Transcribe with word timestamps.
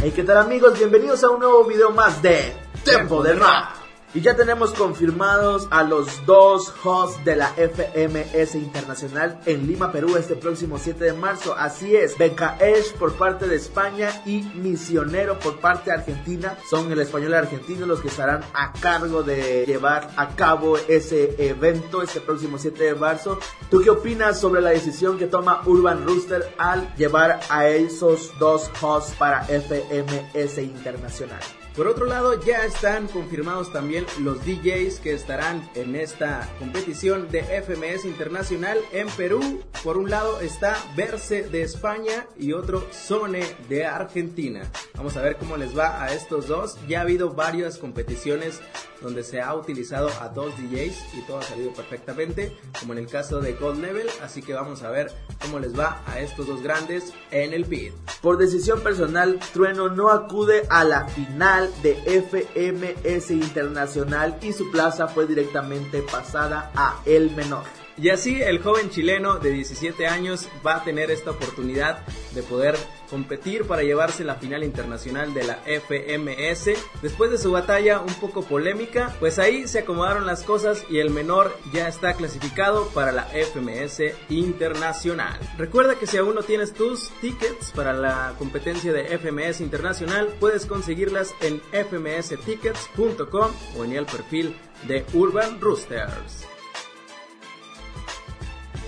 Hey, 0.00 0.12
¿qué 0.14 0.22
tal 0.22 0.36
amigos? 0.36 0.78
Bienvenidos 0.78 1.24
a 1.24 1.30
un 1.30 1.40
nuevo 1.40 1.64
video 1.64 1.90
más 1.90 2.22
de 2.22 2.54
Tempo 2.84 3.20
de 3.20 3.34
Rap. 3.34 3.77
Y 4.14 4.22
ya 4.22 4.34
tenemos 4.34 4.72
confirmados 4.72 5.68
a 5.70 5.82
los 5.82 6.24
dos 6.24 6.72
hosts 6.82 7.22
de 7.26 7.36
la 7.36 7.48
FMS 7.48 8.54
Internacional 8.54 9.38
en 9.44 9.66
Lima, 9.66 9.92
Perú, 9.92 10.16
este 10.16 10.34
próximo 10.34 10.78
7 10.78 11.04
de 11.04 11.12
marzo. 11.12 11.54
Así 11.54 11.94
es, 11.94 12.16
Esh 12.18 12.94
por 12.94 13.14
parte 13.14 13.46
de 13.46 13.56
España 13.56 14.10
y 14.24 14.40
Misionero 14.54 15.38
por 15.38 15.60
parte 15.60 15.90
de 15.90 15.96
Argentina. 15.96 16.56
Son 16.70 16.90
el 16.90 17.00
español 17.00 17.28
y 17.28 17.32
el 17.32 17.38
argentino 17.38 17.84
los 17.84 18.00
que 18.00 18.08
estarán 18.08 18.42
a 18.54 18.72
cargo 18.72 19.22
de 19.22 19.64
llevar 19.66 20.10
a 20.16 20.28
cabo 20.28 20.78
ese 20.78 21.34
evento 21.46 22.00
este 22.00 22.20
próximo 22.20 22.56
7 22.56 22.82
de 22.82 22.94
marzo. 22.94 23.38
¿Tú 23.70 23.82
qué 23.82 23.90
opinas 23.90 24.40
sobre 24.40 24.62
la 24.62 24.70
decisión 24.70 25.18
que 25.18 25.26
toma 25.26 25.60
Urban 25.66 26.06
Rooster 26.06 26.54
al 26.56 26.94
llevar 26.96 27.40
a 27.50 27.68
esos 27.68 28.32
dos 28.38 28.70
hosts 28.80 29.14
para 29.18 29.44
FMS 29.44 30.58
Internacional? 30.58 31.57
Por 31.78 31.86
otro 31.86 32.06
lado, 32.06 32.42
ya 32.42 32.64
están 32.64 33.06
confirmados 33.06 33.72
también 33.72 34.04
los 34.18 34.44
DJs 34.44 34.98
que 34.98 35.12
estarán 35.12 35.70
en 35.76 35.94
esta 35.94 36.52
competición 36.58 37.28
de 37.28 37.44
FMS 37.44 38.04
Internacional 38.04 38.78
en 38.90 39.06
Perú. 39.10 39.62
Por 39.84 39.96
un 39.96 40.10
lado 40.10 40.40
está 40.40 40.76
Verse 40.96 41.44
de 41.44 41.62
España 41.62 42.26
y 42.36 42.52
otro 42.52 42.84
Zone 42.90 43.44
de 43.68 43.86
Argentina. 43.86 44.68
Vamos 44.96 45.16
a 45.16 45.22
ver 45.22 45.36
cómo 45.36 45.56
les 45.56 45.78
va 45.78 46.02
a 46.02 46.12
estos 46.12 46.48
dos. 46.48 46.76
Ya 46.88 46.98
ha 46.98 47.02
habido 47.02 47.34
varias 47.34 47.78
competiciones 47.78 48.60
donde 49.00 49.22
se 49.22 49.40
ha 49.40 49.54
utilizado 49.54 50.10
a 50.20 50.28
dos 50.28 50.54
DJs 50.56 51.14
y 51.14 51.22
todo 51.26 51.38
ha 51.38 51.42
salido 51.42 51.72
perfectamente, 51.72 52.56
como 52.78 52.92
en 52.92 53.00
el 53.00 53.06
caso 53.06 53.40
de 53.40 53.54
Gold 53.54 53.80
Level. 53.80 54.08
Así 54.22 54.42
que 54.42 54.54
vamos 54.54 54.82
a 54.82 54.90
ver 54.90 55.12
cómo 55.40 55.58
les 55.58 55.78
va 55.78 56.02
a 56.06 56.20
estos 56.20 56.46
dos 56.46 56.62
grandes 56.62 57.12
en 57.30 57.52
el 57.52 57.64
pit. 57.64 57.92
Por 58.20 58.38
decisión 58.38 58.80
personal, 58.80 59.38
Trueno 59.52 59.88
no 59.88 60.10
acude 60.10 60.62
a 60.70 60.84
la 60.84 61.06
final 61.08 61.70
de 61.82 61.94
FMS 61.94 63.30
Internacional 63.30 64.38
y 64.42 64.52
su 64.52 64.70
plaza 64.70 65.08
fue 65.08 65.26
directamente 65.26 66.02
pasada 66.02 66.70
a 66.74 67.00
El 67.04 67.30
Menor. 67.34 67.64
Y 68.00 68.10
así 68.10 68.40
el 68.40 68.62
joven 68.62 68.90
chileno 68.90 69.40
de 69.40 69.50
17 69.50 70.06
años 70.06 70.48
va 70.64 70.76
a 70.76 70.84
tener 70.84 71.10
esta 71.10 71.32
oportunidad 71.32 72.06
de 72.32 72.44
poder 72.44 72.76
competir 73.08 73.64
para 73.64 73.82
llevarse 73.82 74.24
la 74.24 74.36
final 74.36 74.64
internacional 74.64 75.34
de 75.34 75.44
la 75.44 75.58
FMS. 75.64 76.70
Después 77.02 77.30
de 77.30 77.38
su 77.38 77.52
batalla 77.52 78.00
un 78.00 78.14
poco 78.14 78.42
polémica, 78.42 79.14
pues 79.18 79.38
ahí 79.38 79.66
se 79.66 79.80
acomodaron 79.80 80.26
las 80.26 80.42
cosas 80.42 80.84
y 80.88 80.98
el 80.98 81.10
menor 81.10 81.56
ya 81.72 81.88
está 81.88 82.14
clasificado 82.14 82.88
para 82.88 83.12
la 83.12 83.24
FMS 83.24 84.02
internacional. 84.28 85.38
Recuerda 85.56 85.96
que 85.96 86.06
si 86.06 86.16
aún 86.16 86.34
no 86.34 86.42
tienes 86.42 86.72
tus 86.72 87.10
tickets 87.20 87.72
para 87.72 87.92
la 87.92 88.34
competencia 88.38 88.92
de 88.92 89.18
FMS 89.18 89.60
internacional, 89.60 90.28
puedes 90.38 90.66
conseguirlas 90.66 91.34
en 91.40 91.60
fmstickets.com 91.72 93.50
o 93.76 93.84
en 93.84 93.92
el 93.92 94.06
perfil 94.06 94.56
de 94.86 95.04
Urban 95.12 95.60
Roosters. 95.60 96.57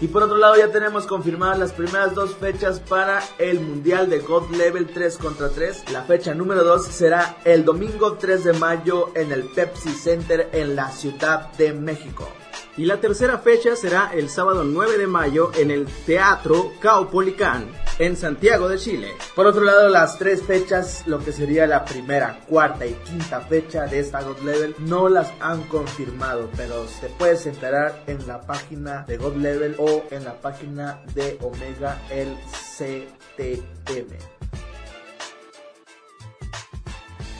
Y 0.01 0.09
por 0.09 0.23
otro 0.23 0.39
lado 0.39 0.57
ya 0.57 0.73
tenemos 0.73 1.07
confirmadas 1.07 1.59
las 1.59 1.73
primeras 1.73 2.15
dos 2.15 2.35
fechas 2.35 2.81
para 2.81 3.23
el 3.39 3.61
Mundial 3.61 4.09
de 4.09 4.21
God 4.21 4.51
Level 4.51 4.87
3 4.87 5.19
contra 5.19 5.51
3. 5.51 5.91
La 5.93 6.05
fecha 6.05 6.33
número 6.33 6.65
2 6.65 6.87
será 6.87 7.37
el 7.45 7.67
domingo 7.67 8.15
3 8.15 8.45
de 8.45 8.53
mayo 8.55 9.13
en 9.15 9.31
el 9.31 9.45
Pepsi 9.45 9.91
Center 9.91 10.49
en 10.53 10.75
la 10.75 10.91
Ciudad 10.91 11.53
de 11.53 11.75
México. 11.75 12.27
Y 12.77 12.85
la 12.85 13.01
tercera 13.01 13.39
fecha 13.39 13.75
será 13.77 14.13
el 14.15 14.29
sábado 14.31 14.65
9 14.65 14.97
de 14.97 15.07
mayo 15.07 15.51
en 15.57 15.71
el 15.71 15.87
Teatro 16.07 16.73
Caupolicán 16.81 17.69
en 17.99 18.17
Santiago 18.17 18.69
de 18.69 18.79
Chile. 18.79 19.09
Por 19.37 19.47
otro 19.47 19.63
lado, 19.63 19.89
las 19.91 20.19
tres 20.19 20.43
fechas, 20.43 21.03
lo 21.07 21.19
que 21.19 21.33
sería 21.33 21.67
la 21.67 21.85
primera, 21.85 22.41
cuarta 22.49 22.87
y 22.87 22.95
quinta 22.95 23.41
fecha 23.43 23.87
de 23.87 23.99
esta 23.99 24.23
God 24.23 24.39
Level, 24.41 24.75
no 24.79 25.11
las 25.11 25.31
han 25.41 25.63
confirmado, 25.65 26.49
pero 26.57 26.87
te 27.01 27.09
puedes 27.09 27.45
enterar 27.45 28.03
en 28.07 28.27
la 28.27 28.41
página 28.41 29.05
de 29.07 29.19
God 29.19 29.37
Level 29.37 29.77
o 29.79 30.05
en 30.11 30.25
la 30.25 30.41
página 30.41 31.03
de 31.15 31.37
Omega 31.43 32.01
LCTM. 32.09 33.61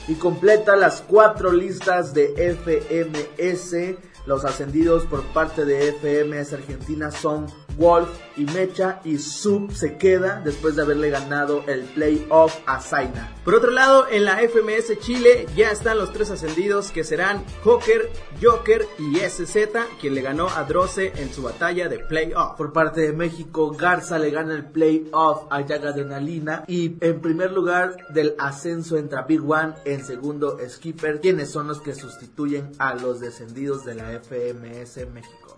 Y 0.07 0.15
completa 0.15 0.75
las 0.75 1.01
cuatro 1.01 1.51
listas 1.51 2.13
de 2.13 2.33
FMS. 2.35 3.95
Los 4.25 4.45
ascendidos 4.45 5.05
por 5.05 5.23
parte 5.33 5.65
de 5.65 5.93
FMS 5.93 6.53
Argentina 6.53 7.11
son 7.11 7.47
Wolf 7.77 8.09
y 8.37 8.45
Mecha 8.45 9.01
y 9.03 9.17
Sub 9.17 9.71
se 9.71 9.97
queda 9.97 10.41
después 10.43 10.75
de 10.75 10.83
haberle 10.83 11.09
ganado 11.09 11.63
el 11.67 11.81
playoff 11.81 12.55
a 12.65 12.79
Zaina. 12.79 13.35
Por 13.43 13.55
otro 13.55 13.71
lado, 13.71 14.07
en 14.09 14.25
la 14.25 14.37
FMS 14.37 14.99
Chile 14.99 15.47
ya 15.55 15.71
están 15.71 15.97
los 15.97 16.11
tres 16.13 16.31
ascendidos 16.31 16.91
que 16.91 17.03
serán 17.03 17.43
Joker, 17.63 18.09
Joker 18.41 18.87
y 18.97 19.17
SZ, 19.17 19.55
quien 19.99 20.15
le 20.15 20.21
ganó 20.21 20.47
a 20.49 20.63
Droce 20.63 21.13
en 21.15 21.33
su 21.33 21.43
batalla 21.43 21.89
de 21.89 21.99
playoff. 21.99 22.55
Por 22.57 22.73
parte 22.73 23.01
de 23.01 23.13
México, 23.13 23.71
Garza 23.71 24.17
le 24.17 24.31
gana 24.31 24.53
el 24.53 24.65
playoff 24.65 25.43
a 25.49 25.61
Yaga 25.61 25.89
Adrenalina 25.89 26.63
y 26.67 26.97
en 27.01 27.21
primer 27.21 27.51
lugar 27.51 27.97
del 28.09 28.35
ascenso 28.39 28.97
entra 28.97 29.23
Big 29.23 29.41
One, 29.43 29.73
en 29.85 30.03
segundo 30.03 30.57
Skipper, 30.67 31.21
quienes 31.21 31.51
son 31.51 31.67
los 31.67 31.81
que 31.81 31.95
sustituyen 31.95 32.71
a 32.77 32.95
los 32.95 33.19
descendidos 33.19 33.85
de 33.85 33.95
la 33.95 34.19
FMS 34.19 35.07
México. 35.13 35.57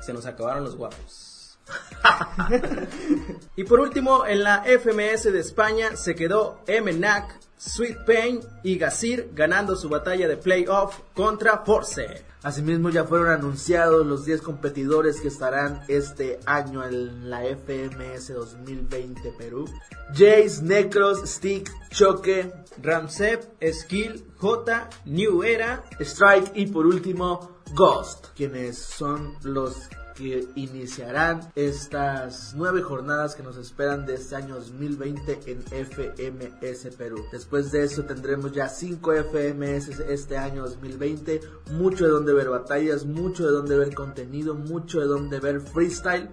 Se 0.00 0.12
nos 0.12 0.26
acabaron 0.26 0.64
los 0.64 0.76
guapos. 0.76 1.33
y 3.56 3.64
por 3.64 3.80
último, 3.80 4.26
en 4.26 4.42
la 4.42 4.64
FMS 4.64 5.24
de 5.24 5.40
España 5.40 5.96
se 5.96 6.14
quedó 6.14 6.60
MNAC, 6.68 7.40
Sweet 7.56 8.04
Pain 8.04 8.40
y 8.62 8.76
Gazir 8.76 9.30
ganando 9.32 9.76
su 9.76 9.88
batalla 9.88 10.28
de 10.28 10.36
playoff 10.36 11.00
contra 11.14 11.58
Force. 11.64 12.24
Asimismo 12.42 12.90
ya 12.90 13.04
fueron 13.04 13.28
anunciados 13.30 14.04
los 14.06 14.26
10 14.26 14.42
competidores 14.42 15.18
que 15.22 15.28
estarán 15.28 15.82
este 15.88 16.40
año 16.44 16.84
en 16.84 17.30
la 17.30 17.40
FMS 17.42 18.34
2020 18.34 19.32
Perú. 19.38 19.64
Jace, 20.10 20.62
Necros, 20.62 21.22
Stick, 21.24 21.72
Choque, 21.88 22.52
Ramsep, 22.82 23.44
Skill, 23.72 24.26
J, 24.36 24.90
New 25.06 25.42
Era, 25.42 25.84
Strike 26.00 26.52
y 26.54 26.66
por 26.66 26.86
último 26.86 27.62
Ghost, 27.74 28.26
quienes 28.36 28.76
son 28.76 29.38
los 29.42 29.88
que 30.14 30.46
iniciarán 30.54 31.40
estas 31.54 32.54
nueve 32.56 32.82
jornadas 32.82 33.34
que 33.34 33.42
nos 33.42 33.56
esperan 33.56 34.06
de 34.06 34.14
este 34.14 34.36
año 34.36 34.54
2020 34.56 35.40
en 35.46 35.62
FMS 35.62 36.96
Perú. 36.96 37.24
Después 37.32 37.72
de 37.72 37.84
eso 37.84 38.04
tendremos 38.04 38.52
ya 38.52 38.68
cinco 38.68 39.12
FMS 39.12 40.00
este 40.08 40.36
año 40.36 40.62
2020, 40.62 41.40
mucho 41.72 42.04
de 42.04 42.10
donde 42.10 42.32
ver 42.32 42.48
batallas, 42.48 43.04
mucho 43.04 43.46
de 43.46 43.52
donde 43.52 43.76
ver 43.76 43.94
contenido, 43.94 44.54
mucho 44.54 45.00
de 45.00 45.06
donde 45.06 45.40
ver 45.40 45.60
freestyle 45.60 46.28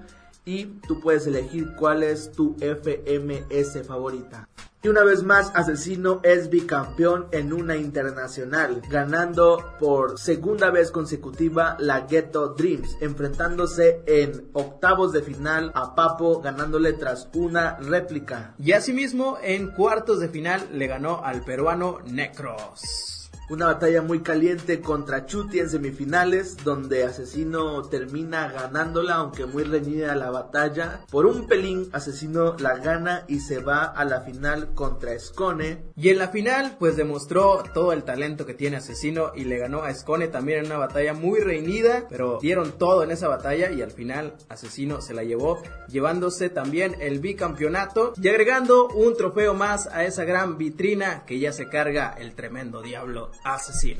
y 0.46 0.66
tú 0.88 1.00
puedes 1.00 1.28
elegir 1.28 1.76
cuál 1.76 2.04
es 2.04 2.32
tu 2.32 2.56
FMS 2.60 3.86
favorita. 3.86 4.48
Y 4.84 4.88
una 4.88 5.04
vez 5.04 5.22
más, 5.22 5.52
Asesino 5.54 6.22
es 6.24 6.50
bicampeón 6.50 7.28
en 7.32 7.54
una 7.54 7.78
internacional, 7.78 8.82
ganando 8.90 9.76
por 9.80 10.18
segunda 10.18 10.72
vez 10.72 10.90
consecutiva 10.90 11.78
la 11.80 12.08
Ghetto 12.08 12.56
Dreams, 12.56 12.98
enfrentándose 13.00 14.02
en 14.08 14.50
octavos 14.54 15.12
de 15.12 15.22
final 15.22 15.72
a 15.76 15.94
Papo, 15.94 16.42
ganándole 16.42 16.94
tras 16.94 17.30
una 17.36 17.78
réplica. 17.78 18.56
Y 18.58 18.72
asimismo, 18.72 19.38
en 19.44 19.68
cuartos 19.70 20.20
de 20.20 20.30
final 20.30 20.68
le 20.74 20.88
ganó 20.88 21.24
al 21.24 21.42
peruano 21.42 22.00
Necros. 22.06 23.21
Una 23.52 23.66
batalla 23.66 24.02
muy 24.02 24.22
caliente 24.22 24.80
contra 24.80 25.26
Chuti 25.26 25.60
en 25.60 25.70
semifinales, 25.70 26.56
donde 26.64 27.04
Asesino 27.04 27.82
termina 27.82 28.50
ganándola, 28.50 29.16
aunque 29.16 29.46
muy 29.46 29.64
reñida 29.64 30.16
la 30.16 30.32
batalla. 30.32 31.02
Por 31.12 31.26
un 31.26 31.48
pelín, 31.48 31.90
Asesino 31.92 32.56
la 32.60 32.78
gana 32.78 33.26
y 33.28 33.42
se 33.42 33.60
va 33.60 33.84
a 33.84 34.06
la 34.06 34.22
final 34.22 34.74
contra 34.74 35.12
Escone. 35.12 35.84
Y 35.98 36.08
en 36.08 36.20
la 36.20 36.30
final, 36.30 36.78
pues 36.80 36.96
demostró 36.96 37.62
todo 37.74 37.92
el 37.92 38.06
talento 38.06 38.46
que 38.46 38.54
tiene 38.54 38.78
Asesino 38.78 39.34
y 39.36 39.44
le 39.44 39.58
ganó 39.58 39.84
a 39.84 39.90
Escone 39.90 40.30
también 40.30 40.60
en 40.60 40.68
una 40.68 40.78
batalla 40.78 41.14
muy 41.14 41.42
reñida, 41.42 42.06
pero 42.10 42.40
dieron 42.42 42.78
todo 42.78 43.04
en 43.04 43.12
esa 43.12 43.28
batalla 43.28 43.70
y 43.70 43.82
al 43.82 43.92
final 43.92 44.34
Asesino 44.48 45.02
se 45.02 45.14
la 45.14 45.26
llevó, 45.26 45.62
llevándose 45.90 46.50
también 46.50 46.96
el 47.02 47.20
bicampeonato 47.20 48.14
y 48.16 48.30
agregando 48.30 48.88
un 48.88 49.18
trofeo 49.18 49.54
más 49.54 49.88
a 49.88 50.06
esa 50.06 50.24
gran 50.24 50.58
vitrina 50.58 51.26
que 51.26 51.38
ya 51.38 51.52
se 51.52 51.68
carga 51.68 52.16
el 52.18 52.34
tremendo 52.34 52.82
diablo 52.82 53.30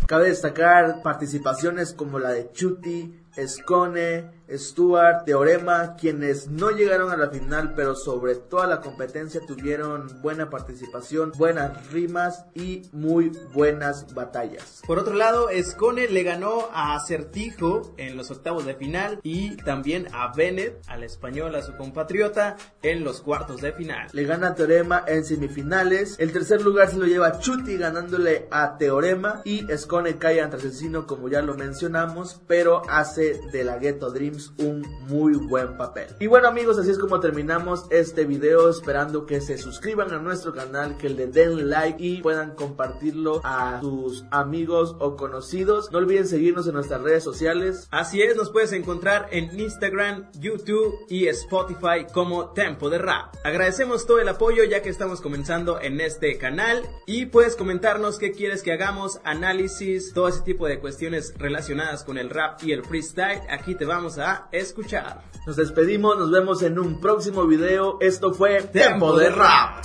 Cabe 0.06 0.30
destacar 0.30 1.02
participaciones 1.02 1.94
como 1.94 2.20
la 2.20 2.32
de 2.32 2.52
Chuti, 2.52 3.20
Escone, 3.36 4.30
Stuart, 4.58 5.26
Teorema, 5.26 5.96
quienes 5.96 6.48
no 6.50 6.72
llegaron 6.72 7.12
a 7.12 7.18
la 7.18 7.30
final, 7.30 7.74
pero 7.76 7.96
sobre 7.96 8.36
toda 8.36 8.68
la 8.68 8.82
competencia 8.82 9.42
tuvieron 9.48 10.22
buena 10.22 10.50
participación, 10.50 11.32
buenas 11.38 11.92
rimas 11.92 12.46
y 12.54 12.84
muy 12.92 13.32
buenas 13.54 14.14
batallas. 14.14 14.82
Por 14.86 15.00
otro 15.00 15.14
lado, 15.14 15.50
Escone 15.50 16.08
le 16.08 16.24
ganó 16.24 16.70
a 16.74 16.96
Acertijo 16.96 17.94
en 17.98 18.18
los 18.18 18.32
octavos 18.32 18.66
de 18.66 18.76
final 18.76 19.20
y 19.24 19.56
también 19.58 20.08
a 20.14 20.34
Bennett, 20.36 20.82
al 20.88 21.04
español, 21.04 21.56
a 21.56 21.62
su 21.62 21.76
compatriota, 21.76 22.58
en 22.82 23.04
los 23.04 23.22
cuartos 23.22 23.62
de 23.62 23.74
final. 23.74 24.08
Le 24.14 24.26
gana 24.26 24.50
a 24.50 24.56
Teorema 24.56 25.04
en 25.08 25.24
semifinales. 25.24 26.16
El 26.20 26.32
tercer 26.32 26.62
lugar 26.62 26.90
se 26.90 26.98
lo 26.98 27.06
lleva 27.06 27.40
Chuti 27.40 27.78
ganándole 27.78 28.48
a 28.52 28.78
Teorema 28.78 29.42
y 29.46 29.72
Escone 29.72 30.18
cae 30.18 30.42
ante 30.42 30.58
Asesino 30.58 31.08
como 31.08 31.30
ya 31.30 31.42
lo 31.42 31.56
mencionamos, 31.56 32.42
pero 32.48 32.82
hace 32.90 33.40
de 33.52 33.64
la 33.64 33.78
Ghetto 33.78 34.12
Dreams 34.12 34.41
un 34.58 34.82
muy 35.08 35.34
buen 35.36 35.78
papel. 35.78 36.08
Y 36.20 36.28
bueno 36.28 36.48
amigos, 36.48 36.78
así 36.78 36.92
es 36.92 37.00
como 37.00 37.20
terminamos 37.20 37.86
este 37.90 38.26
video, 38.26 38.70
esperando 38.70 39.26
que 39.26 39.42
se 39.42 39.58
suscriban 39.58 40.12
a 40.12 40.20
nuestro 40.20 40.54
canal, 40.54 40.98
que 40.98 41.10
le 41.10 41.28
den 41.28 41.70
like 41.70 42.04
y 42.04 42.22
puedan 42.22 42.56
compartirlo 42.56 43.42
a 43.44 43.80
sus 43.82 44.26
amigos 44.32 44.96
o 45.00 45.16
conocidos. 45.16 45.92
No 45.92 46.00
olviden 46.00 46.28
seguirnos 46.28 46.68
en 46.68 46.74
nuestras 46.74 47.02
redes 47.02 47.24
sociales. 47.24 47.88
Así 47.92 48.22
es, 48.22 48.36
nos 48.36 48.52
puedes 48.52 48.72
encontrar 48.72 49.28
en 49.32 49.60
Instagram, 49.60 50.30
YouTube 50.40 50.94
y 51.10 51.28
Spotify 51.28 52.06
como 52.14 52.52
Tempo 52.52 52.90
de 52.90 52.98
Rap. 52.98 53.36
Agradecemos 53.44 54.06
todo 54.06 54.20
el 54.20 54.30
apoyo 54.30 54.64
ya 54.64 54.82
que 54.82 54.90
estamos 54.90 55.22
comenzando 55.22 55.80
en 55.80 56.02
este 56.02 56.38
canal 56.38 56.82
y 57.06 57.26
puedes 57.28 57.56
comentarnos 57.56 58.18
qué 58.18 58.32
quieres 58.32 58.64
que 58.64 58.72
hagamos, 58.72 59.20
análisis, 59.24 60.14
todo 60.14 60.28
ese 60.28 60.42
tipo 60.42 60.68
de 60.68 60.80
cuestiones 60.80 61.34
relacionadas 61.38 62.04
con 62.04 62.18
el 62.18 62.30
rap 62.30 62.64
y 62.64 62.72
el 62.72 62.84
freestyle. 62.84 63.42
Aquí 63.50 63.76
te 63.76 63.86
vamos 63.86 64.18
a 64.18 64.31
escuchar. 64.52 65.22
Nos 65.48 65.56
despedimos, 65.56 66.18
nos 66.18 66.32
vemos 66.32 66.62
en 66.62 66.78
un 66.78 67.00
próximo 67.00 67.46
video. 67.48 67.98
Esto 68.00 68.34
fue 68.34 68.62
Tempo 68.62 69.18
de 69.18 69.30
Rap. 69.30 69.84